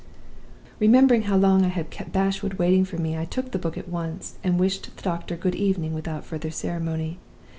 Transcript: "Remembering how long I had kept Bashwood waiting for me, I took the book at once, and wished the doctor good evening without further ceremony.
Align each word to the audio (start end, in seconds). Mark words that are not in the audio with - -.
"Remembering 0.79 1.21
how 1.29 1.37
long 1.37 1.63
I 1.63 1.67
had 1.67 1.91
kept 1.91 2.11
Bashwood 2.11 2.55
waiting 2.55 2.85
for 2.85 2.97
me, 2.97 3.15
I 3.15 3.23
took 3.23 3.51
the 3.51 3.59
book 3.59 3.77
at 3.77 3.87
once, 3.87 4.33
and 4.43 4.57
wished 4.59 4.95
the 4.95 5.01
doctor 5.03 5.37
good 5.37 5.53
evening 5.53 5.93
without 5.93 6.25
further 6.25 6.49
ceremony. 6.49 7.19